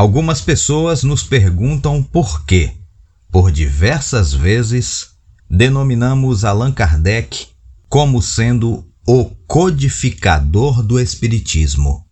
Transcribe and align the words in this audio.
Algumas 0.00 0.40
pessoas 0.40 1.02
nos 1.02 1.22
perguntam 1.22 2.02
por 2.02 2.46
quê. 2.46 2.72
Por 3.30 3.52
diversas 3.52 4.32
vezes, 4.32 5.10
denominamos 5.46 6.42
Allan 6.42 6.72
Kardec 6.72 7.48
como 7.86 8.22
sendo 8.22 8.82
o 9.06 9.26
codificador 9.46 10.82
do 10.82 10.98
Espiritismo. 10.98 12.06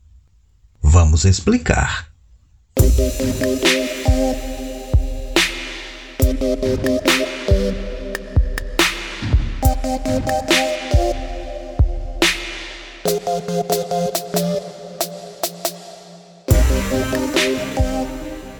Vamos 0.82 1.24
explicar. 1.24 2.12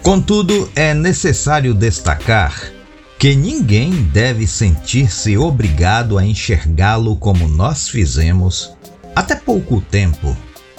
Contudo, 0.09 0.67
é 0.75 0.91
necessário 0.91 1.71
destacar 1.71 2.71
que 3.19 3.35
ninguém 3.35 3.91
deve 3.91 4.47
sentir-se 4.47 5.37
obrigado 5.37 6.17
a 6.17 6.25
enxergá-lo 6.25 7.15
como 7.15 7.47
nós 7.47 7.87
fizemos 7.87 8.73
até 9.15 9.35
pouco 9.35 9.81
tempo, 9.81 10.35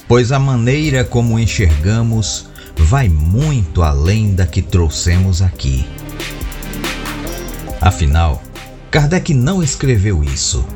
pois 0.09 0.33
a 0.33 0.39
maneira 0.41 1.05
como 1.05 1.39
enxergamos 1.39 2.49
vai 2.77 3.09
muito 3.09 3.85
além 3.85 4.35
da 4.35 4.49
que 4.49 4.61
trouxemos 4.61 5.43
aqui. 5.43 5.87
Afinal, 7.81 8.43
Kardec 8.91 9.33
não 9.33 9.63
escreveu 9.63 10.25
isso. 10.25 10.67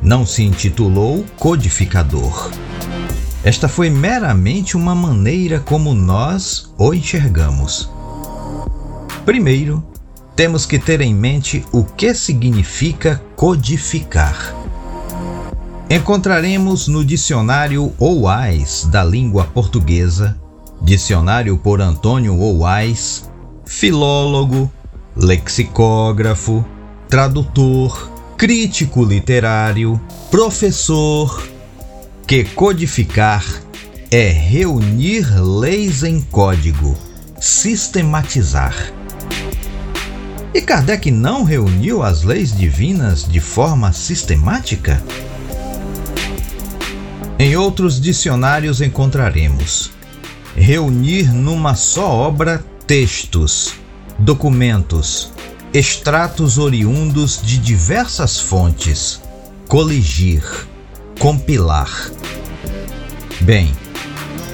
Não 0.00 0.24
se 0.24 0.42
intitulou 0.42 1.22
codificador. 1.36 2.50
Esta 3.44 3.68
foi 3.68 3.90
meramente 3.90 4.74
uma 4.74 4.94
maneira 4.94 5.60
como 5.60 5.92
nós 5.92 6.72
o 6.78 6.94
enxergamos. 6.94 7.90
Primeiro, 9.26 9.84
temos 10.34 10.64
que 10.64 10.78
ter 10.78 11.02
em 11.02 11.14
mente 11.14 11.62
o 11.70 11.84
que 11.84 12.14
significa 12.14 13.22
codificar. 13.36 14.54
Encontraremos 15.90 16.88
no 16.88 17.04
dicionário 17.04 17.92
Ouais 18.00 18.64
da 18.86 19.04
língua 19.04 19.44
portuguesa, 19.44 20.40
dicionário 20.80 21.58
por 21.58 21.82
Antônio 21.82 22.34
Ouais, 22.34 22.94
filólogo, 23.66 24.72
lexicógrafo, 25.14 26.64
tradutor, 27.10 28.10
crítico 28.38 29.04
literário, 29.04 30.00
professor, 30.30 31.53
que 32.26 32.42
codificar 32.42 33.44
é 34.10 34.28
reunir 34.28 35.26
leis 35.42 36.02
em 36.02 36.20
código, 36.20 36.96
sistematizar. 37.38 38.74
E 40.54 40.62
Kardec 40.62 41.10
não 41.10 41.44
reuniu 41.44 42.02
as 42.02 42.22
leis 42.22 42.56
divinas 42.56 43.24
de 43.24 43.40
forma 43.40 43.92
sistemática? 43.92 45.02
Em 47.38 47.56
outros 47.56 48.00
dicionários 48.00 48.80
encontraremos 48.80 49.90
reunir 50.56 51.30
numa 51.30 51.74
só 51.74 52.08
obra 52.10 52.64
textos, 52.86 53.74
documentos, 54.18 55.30
extratos 55.74 56.56
oriundos 56.56 57.40
de 57.42 57.58
diversas 57.58 58.38
fontes, 58.38 59.20
coligir 59.68 60.42
compilar. 61.18 61.88
Bem, 63.40 63.74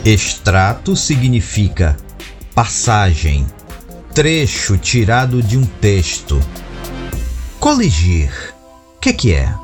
extrato 0.04 0.96
significa 0.96 1.96
passagem, 2.54 3.46
trecho 4.14 4.76
tirado 4.76 5.42
de 5.42 5.56
um 5.56 5.64
texto. 5.64 6.40
Coligir, 7.58 8.30
o 8.96 9.00
que, 9.00 9.12
que 9.12 9.34
é? 9.34 9.54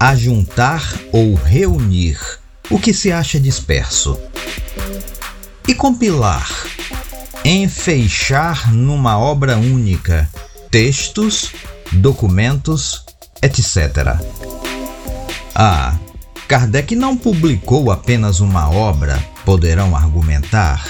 Ajuntar 0.00 0.82
ou 1.12 1.34
reunir 1.34 2.18
o 2.70 2.78
que 2.78 2.92
se 2.92 3.12
acha 3.12 3.38
disperso. 3.38 4.18
E 5.68 5.74
compilar, 5.74 6.48
enfeixar 7.44 8.72
numa 8.72 9.18
obra 9.18 9.56
única 9.56 10.28
textos, 10.70 11.52
documentos, 11.92 13.04
etc. 13.42 14.16
Ah, 15.54 15.98
Kardec 16.52 16.94
não 16.94 17.16
publicou 17.16 17.90
apenas 17.90 18.40
uma 18.40 18.68
obra, 18.68 19.18
poderão 19.42 19.96
argumentar. 19.96 20.86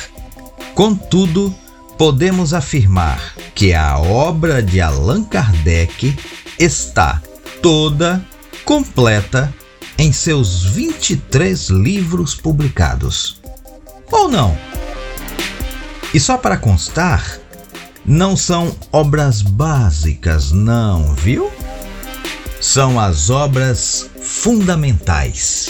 Contudo, 0.74 1.54
podemos 1.96 2.52
afirmar 2.52 3.32
que 3.54 3.72
a 3.72 3.96
obra 3.96 4.60
de 4.60 4.80
Allan 4.80 5.22
Kardec 5.22 6.18
está 6.58 7.22
toda 7.62 8.26
completa 8.64 9.54
em 9.96 10.12
seus 10.12 10.64
23 10.64 11.68
livros 11.68 12.34
publicados. 12.34 13.40
Ou 14.10 14.28
não? 14.28 14.58
E 16.12 16.18
só 16.18 16.36
para 16.36 16.56
constar, 16.56 17.38
não 18.04 18.36
são 18.36 18.74
obras 18.90 19.42
básicas, 19.42 20.50
não, 20.50 21.14
viu? 21.14 21.52
São 22.62 22.98
as 22.98 23.28
obras 23.28 24.08
fundamentais. 24.22 25.68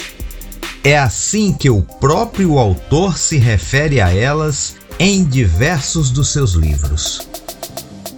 É 0.83 0.95
assim 0.95 1.51
que 1.51 1.67
o 1.67 1.81
próprio 1.81 2.59
autor 2.59 3.17
se 3.17 3.39
refere 3.39 3.99
a 3.99 4.13
elas 4.13 4.75
em 4.99 5.23
diversos 5.23 6.11
dos 6.11 6.31
seus 6.31 6.51
livros. 6.51 7.27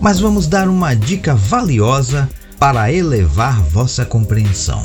Mas 0.02 0.19
vamos 0.19 0.46
dar 0.46 0.68
uma 0.68 0.94
dica 0.94 1.34
valiosa 1.34 2.30
para 2.59 2.91
elevar 2.91 3.62
vossa 3.62 4.03
compreensão. 4.03 4.84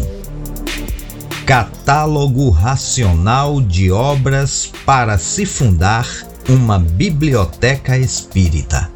Catálogo 1.44 2.48
racional 2.48 3.60
de 3.60 3.90
obras 3.90 4.70
para 4.86 5.18
se 5.18 5.44
fundar 5.44 6.06
uma 6.48 6.78
biblioteca 6.78 7.98
espírita. 7.98 8.88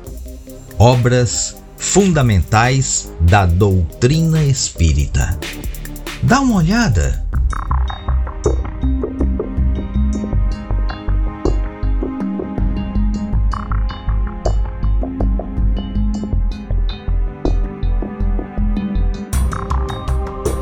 Obras 0.78 1.56
fundamentais 1.84 3.12
da 3.20 3.44
doutrina 3.44 4.42
espírita. 4.42 5.38
Dá 6.22 6.40
uma 6.40 6.56
olhada. 6.56 7.24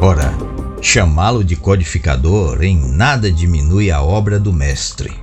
Ora, 0.00 0.34
chamá-lo 0.82 1.44
de 1.44 1.54
codificador 1.56 2.62
em 2.62 2.76
nada 2.76 3.30
diminui 3.30 3.90
a 3.90 4.02
obra 4.02 4.38
do 4.40 4.52
mestre. 4.52 5.16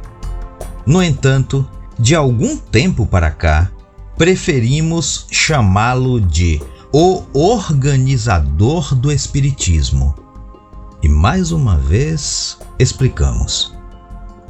No 0.86 1.04
entanto, 1.04 1.70
de 2.00 2.16
algum 2.16 2.58
tempo 2.58 3.06
para 3.06 3.30
cá, 3.30 3.70
preferimos 4.20 5.26
chamá-lo 5.32 6.20
de 6.20 6.62
o 6.92 7.24
organizador 7.34 8.94
do 8.94 9.10
Espiritismo 9.14 10.14
e 11.02 11.08
mais 11.08 11.54
uma 11.54 11.78
vez 11.78 12.58
explicamos. 12.78 13.74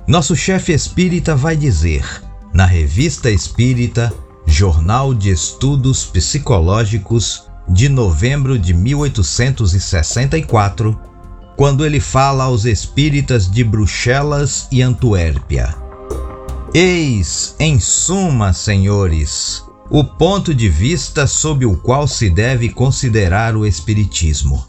Nosso 0.08 0.36
chefe 0.36 0.74
espírita 0.74 1.36
vai 1.36 1.56
dizer, 1.56 2.04
na 2.52 2.66
Revista 2.66 3.30
Espírita, 3.30 4.12
Jornal 4.48 5.14
de 5.14 5.30
Estudos 5.30 6.04
Psicológicos, 6.04 7.44
de 7.68 7.88
novembro 7.88 8.58
de 8.58 8.74
1864, 8.74 11.00
quando 11.56 11.86
ele 11.86 12.00
fala 12.00 12.46
aos 12.46 12.66
espíritas 12.66 13.48
de 13.48 13.64
Bruxelas 13.64 14.68
e 14.72 14.82
Antuérpia. 14.82 15.89
Eis, 16.72 17.56
em 17.60 17.80
suma, 17.80 18.54
senhores, 18.54 19.64
o 19.90 20.04
ponto 20.04 20.54
de 20.54 20.70
vista 20.70 21.26
sob 21.26 21.66
o 21.66 21.76
qual 21.76 22.08
se 22.08 22.30
deve 22.30 22.70
considerar 22.70 23.56
o 23.56 23.66
Espiritismo. 23.66 24.68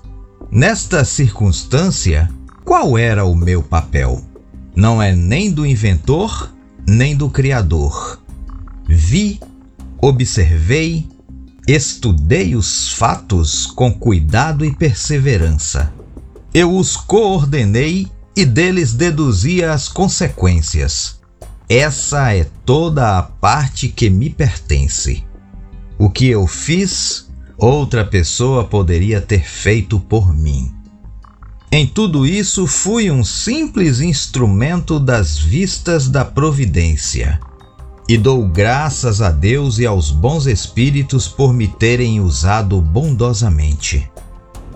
Nesta 0.50 1.04
circunstância, 1.04 2.30
qual 2.64 2.96
era 2.96 3.26
o 3.26 3.34
meu 3.34 3.62
papel? 3.62 4.24
Não 4.74 5.02
é 5.02 5.14
nem 5.14 5.52
do 5.52 5.66
inventor, 5.66 6.50
nem 6.88 7.14
do 7.14 7.28
criador. 7.28 8.18
Vi, 8.88 9.38
observei, 10.00 11.06
estudei 11.68 12.56
os 12.56 12.94
fatos 12.94 13.66
com 13.66 13.92
cuidado 13.92 14.64
e 14.64 14.74
perseverança. 14.74 15.92
Eu 16.54 16.74
os 16.74 16.96
coordenei 16.96 18.08
e 18.34 18.46
deles 18.46 18.94
deduzi 18.94 19.62
as 19.62 19.86
consequências. 19.86 21.19
Essa 21.72 22.34
é 22.34 22.48
toda 22.66 23.16
a 23.16 23.22
parte 23.22 23.86
que 23.86 24.10
me 24.10 24.28
pertence. 24.28 25.24
O 25.96 26.10
que 26.10 26.26
eu 26.26 26.44
fiz, 26.48 27.30
outra 27.56 28.04
pessoa 28.04 28.64
poderia 28.64 29.20
ter 29.20 29.44
feito 29.44 30.00
por 30.00 30.34
mim. 30.34 30.74
Em 31.70 31.86
tudo 31.86 32.26
isso, 32.26 32.66
fui 32.66 33.08
um 33.08 33.22
simples 33.22 34.00
instrumento 34.00 34.98
das 34.98 35.38
vistas 35.38 36.08
da 36.08 36.24
providência. 36.24 37.38
e 38.08 38.18
dou 38.18 38.44
graças 38.48 39.22
a 39.22 39.30
Deus 39.30 39.78
e 39.78 39.86
aos 39.86 40.10
bons 40.10 40.46
espíritos 40.46 41.28
por 41.28 41.52
me 41.52 41.68
terem 41.68 42.20
usado 42.20 42.80
bondosamente. 42.80 44.10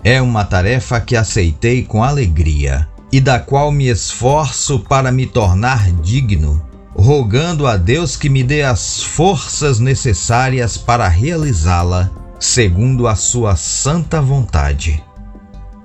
É 0.05 0.21
uma 0.21 0.45
tarefa 0.45 1.01
que 1.01 1.17
aceitei 1.17 1.83
com 1.83 2.01
alegria 2.01 2.87
e 3.11 3.19
da 3.19 3.37
qual 3.37 3.73
me 3.73 3.89
esforço 3.89 4.79
para 4.79 5.11
me 5.11 5.25
tornar 5.25 5.91
digno, 6.01 6.64
rogando 6.95 7.67
a 7.67 7.77
Deus 7.77 8.15
que 8.15 8.29
me 8.29 8.43
dê 8.43 8.63
as 8.63 9.03
forças 9.03 9.79
necessárias 9.79 10.77
para 10.77 11.07
realizá-la 11.07 12.09
segundo 12.39 13.07
a 13.07 13.15
sua 13.15 13.55
santa 13.55 14.21
vontade. 14.21 15.03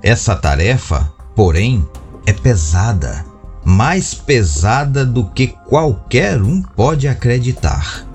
Essa 0.03 0.37
tarefa, 0.37 1.13
porém, 1.35 1.87
é 2.27 2.33
pesada 2.33 3.31
mais 3.65 4.15
pesada 4.15 5.05
do 5.05 5.25
que 5.25 5.49
qualquer 5.49 6.41
um 6.43 6.63
pode 6.63 7.07
acreditar. 7.07 8.07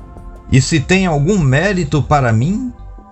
E 0.52 0.62
se 0.62 0.80
tem 0.80 1.06
algum 1.06 1.38
mérito 1.40 2.02
para 2.02 2.32
mim, 2.32 2.72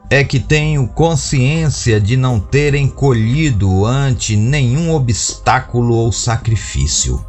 é 0.09 0.23
que 0.23 0.39
tenho 0.39 0.87
consciência 0.87 1.99
de 1.99 2.15
não 2.15 2.39
ter 2.39 2.75
encolhido 2.75 3.85
ante 3.85 4.35
nenhum 4.35 4.91
obstáculo 4.93 5.95
ou 5.95 6.11
sacrifício. 6.11 7.23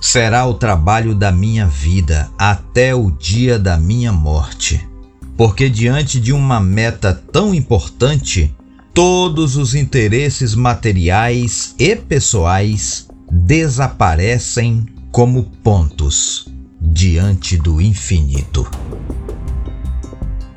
Será 0.00 0.46
o 0.46 0.54
trabalho 0.54 1.14
da 1.14 1.32
minha 1.32 1.66
vida 1.66 2.30
até 2.38 2.94
o 2.94 3.10
dia 3.10 3.58
da 3.58 3.76
minha 3.76 4.12
morte. 4.12 4.86
Porque 5.36 5.68
diante 5.68 6.20
de 6.20 6.32
uma 6.32 6.60
meta 6.60 7.12
tão 7.32 7.54
importante, 7.54 8.54
todos 8.94 9.56
os 9.56 9.74
interesses 9.74 10.54
materiais 10.54 11.74
e 11.78 11.94
pessoais 11.96 13.08
desaparecem 13.30 14.86
como 15.10 15.44
pontos 15.62 16.48
diante 16.80 17.56
do 17.56 17.80
infinito. 17.80 18.68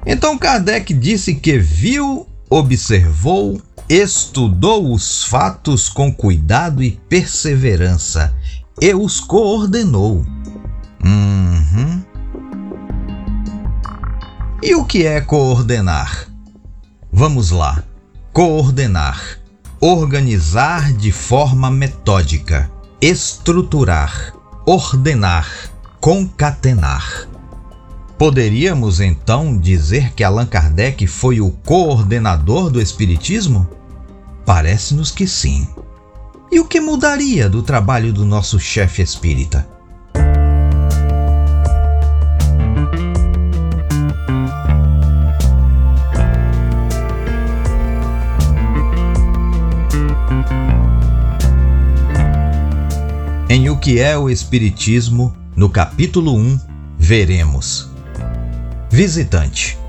Então 0.05 0.37
Kardec 0.37 0.93
disse 0.93 1.35
que 1.35 1.57
viu, 1.57 2.27
observou, 2.49 3.61
estudou 3.89 4.93
os 4.93 5.23
fatos 5.23 5.89
com 5.89 6.13
cuidado 6.13 6.81
e 6.81 6.91
perseverança 7.09 8.35
e 8.79 8.93
os 8.93 9.19
coordenou. 9.19 10.25
Uhum. 11.03 12.03
E 14.61 14.75
o 14.75 14.85
que 14.85 15.05
é 15.05 15.19
coordenar? 15.21 16.27
Vamos 17.11 17.49
lá. 17.51 17.83
Coordenar 18.31 19.41
organizar 19.83 20.93
de 20.93 21.11
forma 21.11 21.71
metódica, 21.71 22.69
estruturar, 23.01 24.31
ordenar, 24.63 25.49
concatenar. 25.99 27.27
Poderíamos 28.15 29.01
então 29.01 29.57
dizer 29.57 30.13
que 30.13 30.23
Allan 30.23 30.45
Kardec 30.45 31.07
foi 31.07 31.41
o 31.41 31.49
coordenador 31.49 32.69
do 32.69 32.79
Espiritismo? 32.79 33.67
Parece-nos 34.45 35.09
que 35.09 35.25
sim. 35.25 35.67
E 36.51 36.59
o 36.59 36.65
que 36.65 36.81
mudaria 36.81 37.47
do 37.47 37.63
trabalho 37.63 38.11
do 38.11 38.25
nosso 38.25 38.59
chefe 38.59 39.01
espírita? 39.01 39.65
Em 53.49 53.69
O 53.69 53.77
que 53.77 53.99
é 53.99 54.17
o 54.17 54.29
Espiritismo, 54.29 55.33
no 55.55 55.69
capítulo 55.69 56.35
1, 56.35 56.59
veremos. 56.97 57.89
Visitante. 58.89 59.80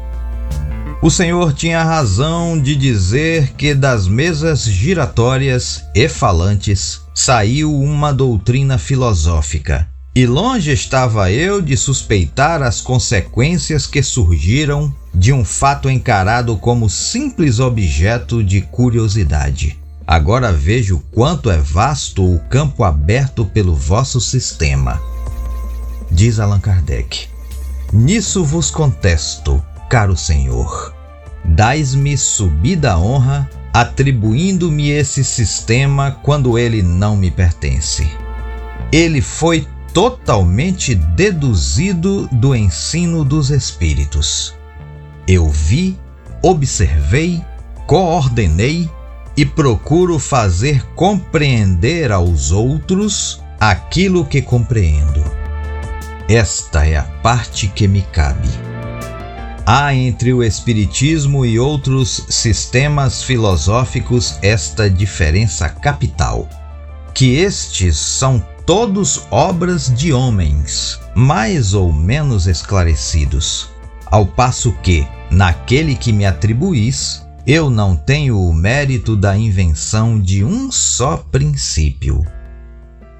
O 1.02 1.10
Senhor 1.10 1.52
tinha 1.52 1.82
razão 1.82 2.56
de 2.56 2.76
dizer 2.76 3.54
que 3.54 3.74
das 3.74 4.06
mesas 4.06 4.62
giratórias 4.62 5.82
e 5.92 6.08
falantes 6.08 7.00
saiu 7.12 7.76
uma 7.76 8.14
doutrina 8.14 8.78
filosófica. 8.78 9.88
E 10.14 10.26
longe 10.26 10.70
estava 10.70 11.28
eu 11.28 11.60
de 11.60 11.76
suspeitar 11.76 12.62
as 12.62 12.80
consequências 12.80 13.84
que 13.84 14.00
surgiram 14.00 14.94
de 15.12 15.32
um 15.32 15.44
fato 15.44 15.90
encarado 15.90 16.56
como 16.56 16.88
simples 16.88 17.58
objeto 17.58 18.40
de 18.40 18.60
curiosidade. 18.60 19.76
Agora 20.06 20.52
vejo 20.52 21.02
quanto 21.10 21.50
é 21.50 21.58
vasto 21.58 22.24
o 22.24 22.38
campo 22.48 22.84
aberto 22.84 23.44
pelo 23.44 23.74
vosso 23.74 24.20
sistema. 24.20 25.02
Diz 26.08 26.38
Allan 26.38 26.60
Kardec. 26.60 27.26
Nisso 27.92 28.44
vos 28.44 28.70
contesto, 28.70 29.60
caro 29.92 30.16
Senhor. 30.16 30.94
Dais-me 31.44 32.16
subida 32.16 32.96
honra, 32.96 33.46
atribuindo-me 33.74 34.88
esse 34.88 35.22
sistema 35.22 36.12
quando 36.22 36.58
ele 36.58 36.82
não 36.82 37.14
me 37.14 37.30
pertence. 37.30 38.10
Ele 38.90 39.20
foi 39.20 39.68
totalmente 39.92 40.94
deduzido 40.94 42.26
do 42.32 42.56
ensino 42.56 43.22
dos 43.22 43.50
Espíritos. 43.50 44.54
Eu 45.28 45.50
vi, 45.50 45.98
observei, 46.42 47.44
coordenei 47.86 48.88
e 49.36 49.44
procuro 49.44 50.18
fazer 50.18 50.86
compreender 50.94 52.10
aos 52.10 52.50
outros 52.50 53.42
aquilo 53.60 54.24
que 54.24 54.40
compreendo. 54.40 55.22
Esta 56.30 56.86
é 56.86 56.96
a 56.96 57.02
parte 57.02 57.68
que 57.68 57.86
me 57.86 58.00
cabe. 58.00 58.71
Há 59.64 59.94
entre 59.94 60.32
o 60.32 60.42
Espiritismo 60.42 61.46
e 61.46 61.56
outros 61.56 62.26
sistemas 62.28 63.22
filosóficos 63.22 64.36
esta 64.42 64.90
diferença 64.90 65.68
capital: 65.68 66.48
que 67.14 67.36
estes 67.36 67.96
são 67.96 68.44
todos 68.66 69.22
obras 69.30 69.92
de 69.94 70.12
homens, 70.12 70.98
mais 71.14 71.74
ou 71.74 71.92
menos 71.92 72.48
esclarecidos, 72.48 73.70
ao 74.06 74.26
passo 74.26 74.72
que, 74.82 75.06
naquele 75.30 75.94
que 75.94 76.12
me 76.12 76.26
atribuís, 76.26 77.24
eu 77.46 77.70
não 77.70 77.96
tenho 77.96 78.40
o 78.40 78.52
mérito 78.52 79.16
da 79.16 79.36
invenção 79.36 80.20
de 80.20 80.42
um 80.42 80.72
só 80.72 81.16
princípio. 81.16 82.22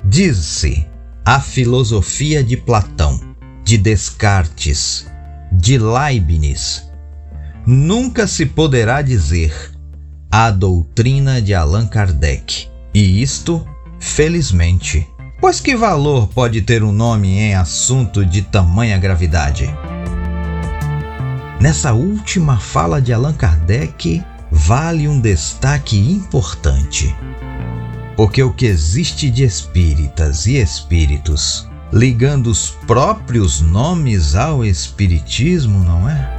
Diz-se 0.05 0.87
a 1.25 1.41
filosofia 1.41 2.43
de 2.43 2.57
Platão, 2.57 3.21
de 3.65 3.79
Descartes, 3.79 5.12
de 5.63 5.79
Leibniz. 5.79 6.91
Nunca 7.65 8.27
se 8.27 8.45
poderá 8.45 9.01
dizer 9.01 9.55
a 10.29 10.51
doutrina 10.51 11.41
de 11.41 11.55
Allan 11.55 11.87
Kardec. 11.87 12.69
E 12.93 13.23
isto, 13.23 13.65
felizmente, 14.01 15.07
pois 15.41 15.61
que 15.61 15.77
valor 15.77 16.27
pode 16.27 16.63
ter 16.63 16.83
um 16.83 16.91
nome 16.91 17.39
em 17.39 17.55
assunto 17.55 18.27
de 18.27 18.43
tamanha 18.43 18.99
gravidade? 18.99 19.73
Nessa 21.61 21.93
última 21.93 22.59
fala 22.59 23.01
de 23.01 23.13
Allan 23.13 23.35
Kardec, 23.35 24.21
vale 24.51 25.07
um 25.07 25.21
destaque 25.21 25.97
importante. 25.97 27.15
Porque 28.17 28.43
o 28.43 28.53
que 28.53 28.67
existe 28.67 29.31
de 29.31 29.45
espíritas 29.45 30.45
e 30.45 30.57
espíritos 30.57 31.71
ligando 31.93 32.47
os 32.47 32.71
próprios 32.87 33.61
nomes 33.61 34.35
ao 34.35 34.65
espiritismo, 34.65 35.85
não 35.85 36.09
é? 36.09 36.37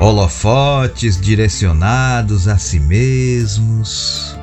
Holofotes 0.00 1.18
direcionados 1.20 2.48
a 2.48 2.58
si 2.58 2.80
mesmos. 2.80 4.36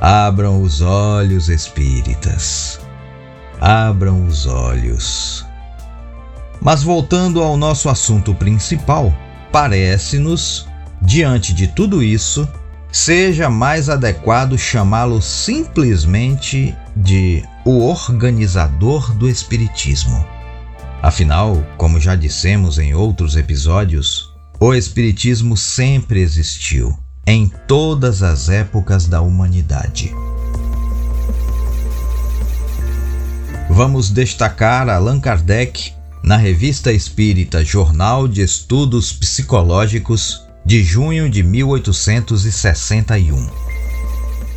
Abram 0.00 0.62
os 0.62 0.80
olhos, 0.80 1.50
espíritas. 1.50 2.80
Abram 3.60 4.26
os 4.26 4.46
olhos. 4.46 5.44
Mas 6.60 6.82
voltando 6.82 7.42
ao 7.42 7.56
nosso 7.58 7.90
assunto 7.90 8.34
principal, 8.34 9.14
parece-nos, 9.52 10.66
diante 11.02 11.52
de 11.52 11.68
tudo 11.68 12.02
isso, 12.02 12.48
seja 12.90 13.48
mais 13.48 13.88
adequado 13.88 14.58
chamá-lo 14.58 15.20
simplesmente 15.22 16.76
de 17.00 17.42
o 17.64 17.84
organizador 17.84 19.12
do 19.14 19.28
Espiritismo. 19.28 20.24
Afinal, 21.02 21.60
como 21.76 21.98
já 21.98 22.14
dissemos 22.14 22.78
em 22.78 22.94
outros 22.94 23.34
episódios, 23.36 24.32
o 24.60 24.72
Espiritismo 24.74 25.56
sempre 25.56 26.20
existiu, 26.20 26.94
em 27.26 27.50
todas 27.66 28.22
as 28.22 28.50
épocas 28.50 29.06
da 29.06 29.22
humanidade. 29.22 30.14
Vamos 33.70 34.10
destacar 34.10 34.90
Allan 34.90 35.20
Kardec 35.20 35.94
na 36.22 36.36
Revista 36.36 36.92
Espírita 36.92 37.64
Jornal 37.64 38.28
de 38.28 38.42
Estudos 38.42 39.10
Psicológicos 39.12 40.44
de 40.66 40.84
junho 40.84 41.30
de 41.30 41.42
1861. 41.42 43.69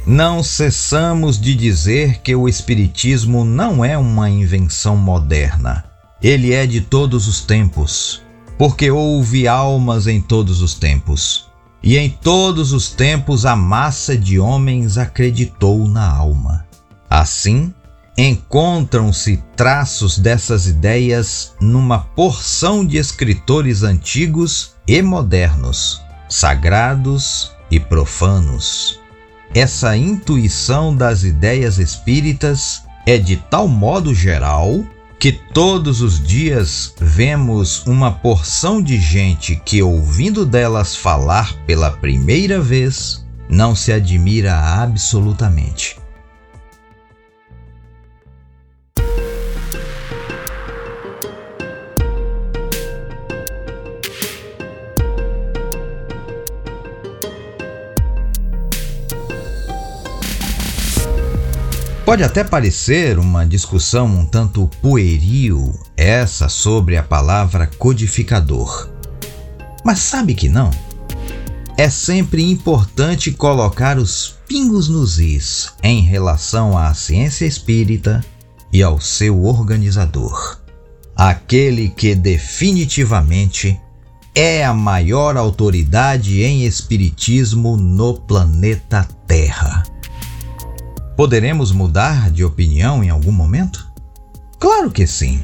Não 0.06 0.44
cessamos 0.44 1.40
de 1.40 1.56
dizer 1.56 2.20
que 2.22 2.36
o 2.36 2.50
Espiritismo 2.50 3.46
não 3.46 3.86
é 3.86 3.98
uma 3.98 4.30
invenção 4.30 4.98
moderna 4.98 5.86
Ele 6.22 6.54
é 6.54 6.68
de 6.68 6.82
todos 6.82 7.26
os 7.26 7.40
tempos, 7.40 8.22
porque 8.58 8.92
houve 8.92 9.48
almas 9.48 10.06
em 10.06 10.20
todos 10.20 10.62
os 10.62 10.74
tempos. 10.74 11.48
E 11.82 11.98
em 11.98 12.10
todos 12.10 12.74
os 12.74 12.90
tempos 12.90 13.46
a 13.46 13.56
massa 13.56 14.18
de 14.18 14.38
homens 14.40 14.98
acreditou 14.98 15.88
na 15.88 16.10
alma. 16.10 16.66
Assim, 17.10 17.74
encontram-se 18.18 19.42
traços 19.56 20.18
dessas 20.18 20.68
ideias 20.68 21.54
numa 21.62 22.00
porção 22.00 22.86
de 22.86 22.98
escritores 22.98 23.84
antigos 23.84 24.76
e 24.86 25.02
modernos, 25.02 26.02
sagrados 26.30 27.52
e 27.72 27.80
profanos. 27.80 29.03
Essa 29.56 29.96
intuição 29.96 30.96
das 30.96 31.24
ideias 31.24 31.78
espíritas 31.78 32.82
é 33.06 33.20
de 33.20 33.36
tal 33.36 33.68
modo 33.68 34.14
geral 34.14 34.84
que 35.20 35.32
todos 35.32 36.02
os 36.02 36.22
dias 36.22 36.94
vemos 37.00 37.86
uma 37.86 38.12
porção 38.12 38.82
de 38.82 39.00
gente 39.00 39.56
que, 39.64 39.84
ouvindo 39.84 40.44
delas 40.44 40.96
falar 40.96 41.56
pela 41.68 41.92
primeira 41.92 42.60
vez, 42.60 43.24
não 43.48 43.76
se 43.76 43.94
admira 43.94 44.56
absolutamente. 44.82 46.03
Pode 62.14 62.24
até 62.24 62.44
parecer 62.44 63.18
uma 63.18 63.44
discussão 63.44 64.06
um 64.06 64.24
tanto 64.24 64.70
pueril 64.84 65.74
essa 65.98 66.48
sobre 66.48 66.96
a 66.96 67.02
palavra 67.02 67.66
codificador. 67.66 68.88
Mas 69.84 69.98
sabe 69.98 70.36
que 70.36 70.48
não? 70.48 70.70
É 71.76 71.90
sempre 71.90 72.48
importante 72.48 73.32
colocar 73.32 73.98
os 73.98 74.36
pingos 74.48 74.88
nos 74.88 75.18
is 75.18 75.74
em 75.82 76.02
relação 76.02 76.78
à 76.78 76.94
ciência 76.94 77.48
espírita 77.48 78.24
e 78.72 78.84
ao 78.84 79.02
seu 79.02 79.44
organizador. 79.44 80.60
Aquele 81.16 81.90
que 81.90 82.14
definitivamente 82.14 83.82
é 84.36 84.64
a 84.64 84.72
maior 84.72 85.36
autoridade 85.36 86.44
em 86.44 86.64
espiritismo 86.64 87.76
no 87.76 88.14
planeta 88.14 89.04
Terra. 89.26 89.93
Poderemos 91.16 91.72
mudar 91.72 92.32
de 92.32 92.44
opinião 92.44 93.04
em 93.04 93.10
algum 93.12 93.32
momento? 93.32 93.88
Claro 94.60 94.90
que 94.90 95.06
sim. 95.06 95.44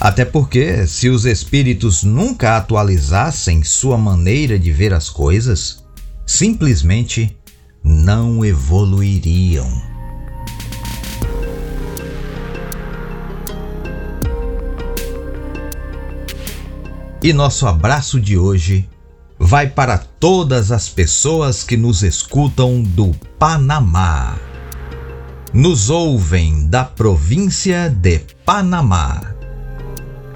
Até 0.00 0.24
porque, 0.24 0.86
se 0.86 1.08
os 1.08 1.24
espíritos 1.24 2.02
nunca 2.02 2.56
atualizassem 2.56 3.62
sua 3.62 3.96
maneira 3.96 4.58
de 4.58 4.72
ver 4.72 4.92
as 4.92 5.08
coisas, 5.08 5.84
simplesmente 6.26 7.36
não 7.82 8.44
evoluiriam. 8.44 9.68
E 17.22 17.32
nosso 17.32 17.66
abraço 17.66 18.20
de 18.20 18.36
hoje 18.36 18.88
vai 19.38 19.68
para 19.68 19.98
todas 19.98 20.72
as 20.72 20.88
pessoas 20.88 21.62
que 21.62 21.76
nos 21.76 22.02
escutam 22.02 22.82
do 22.82 23.14
Panamá. 23.38 24.36
Nos 25.52 25.88
ouvem 25.88 26.68
da 26.68 26.84
província 26.84 27.88
de 27.88 28.20
Panamá. 28.44 29.34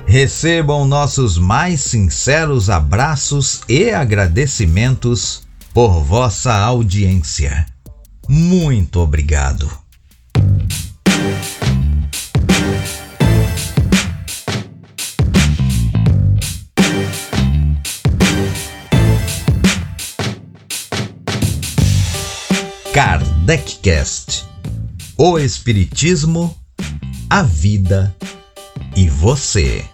Recebam 0.07 0.87
nossos 0.87 1.39
mais 1.39 1.81
sinceros 1.81 2.71
abraços 2.71 3.63
e 3.69 3.91
agradecimentos 3.91 5.43
por 5.75 6.03
vossa 6.03 6.55
audiência. 6.55 7.67
Muito 8.29 9.01
obrigado. 9.01 9.82
Kardecast. 23.53 24.47
O 25.19 25.39
Espiritismo, 25.39 26.57
a 27.29 27.43
vida 27.43 28.17
e 28.97 29.11
você. 29.11 29.85